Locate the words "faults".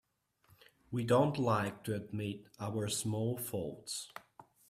3.37-4.11